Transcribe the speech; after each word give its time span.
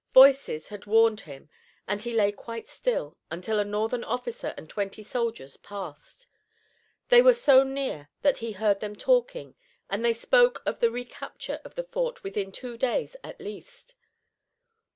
Voices 0.15 0.69
had 0.69 0.87
warned 0.87 1.19
him 1.19 1.47
and 1.87 2.01
he 2.01 2.11
lay 2.11 2.31
quite 2.31 2.67
still 2.67 3.19
while 3.27 3.59
a 3.59 3.63
Northern 3.63 4.03
officer 4.03 4.55
and 4.57 4.67
twenty 4.67 5.03
soldiers 5.03 5.57
passed. 5.57 6.25
They 7.09 7.21
were 7.21 7.35
so 7.35 7.61
near 7.61 8.09
that 8.23 8.39
he 8.39 8.53
heard 8.53 8.79
them 8.79 8.95
talking 8.95 9.53
and 9.91 10.03
they 10.03 10.13
spoke 10.13 10.63
of 10.65 10.79
the 10.79 10.89
recapture 10.89 11.61
of 11.63 11.75
the 11.75 11.83
fort 11.83 12.23
within 12.23 12.51
two 12.51 12.79
days 12.79 13.15
at 13.23 13.39
least. 13.39 13.93